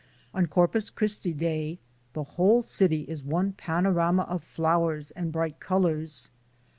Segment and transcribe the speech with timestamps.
[0.33, 1.77] On Corpus Christi day
[2.13, 6.31] the whole city is one panorama of flowers and bright colors.